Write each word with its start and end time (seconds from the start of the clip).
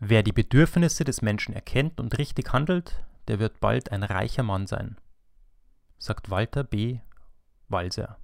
Wer 0.00 0.22
die 0.22 0.32
Bedürfnisse 0.32 1.02
des 1.02 1.22
Menschen 1.22 1.54
erkennt 1.54 1.98
und 1.98 2.18
richtig 2.18 2.52
handelt, 2.52 3.04
der 3.26 3.40
wird 3.40 3.58
bald 3.58 3.90
ein 3.90 4.04
reicher 4.04 4.44
Mann 4.44 4.68
sein, 4.68 4.96
sagt 5.98 6.30
Walter 6.30 6.62
B. 6.62 7.00
Walser. 7.68 8.18